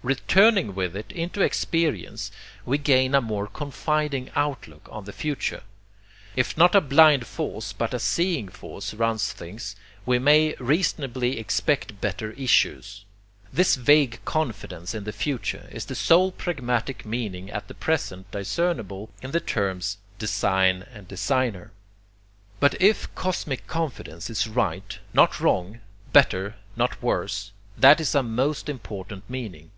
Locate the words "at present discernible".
17.50-19.10